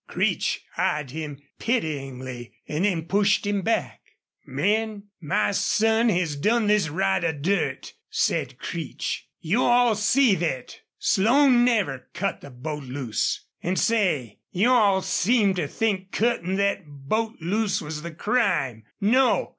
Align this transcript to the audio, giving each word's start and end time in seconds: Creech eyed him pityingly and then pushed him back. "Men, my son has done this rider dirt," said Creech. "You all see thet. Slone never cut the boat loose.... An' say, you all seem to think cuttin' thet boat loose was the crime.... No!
Creech 0.07 0.65
eyed 0.77 1.11
him 1.11 1.37
pityingly 1.59 2.55
and 2.67 2.85
then 2.85 3.03
pushed 3.05 3.45
him 3.45 3.61
back. 3.61 4.01
"Men, 4.47 5.09
my 5.21 5.51
son 5.51 6.09
has 6.09 6.35
done 6.35 6.65
this 6.65 6.89
rider 6.89 7.31
dirt," 7.31 7.93
said 8.09 8.57
Creech. 8.57 9.27
"You 9.41 9.63
all 9.63 9.93
see 9.93 10.33
thet. 10.33 10.79
Slone 10.97 11.63
never 11.63 12.09
cut 12.15 12.41
the 12.41 12.49
boat 12.49 12.85
loose.... 12.85 13.45
An' 13.61 13.75
say, 13.75 14.39
you 14.49 14.71
all 14.71 15.03
seem 15.03 15.53
to 15.53 15.67
think 15.67 16.11
cuttin' 16.11 16.57
thet 16.57 16.81
boat 16.87 17.35
loose 17.39 17.79
was 17.79 18.01
the 18.01 18.09
crime.... 18.09 18.85
No! 18.99 19.49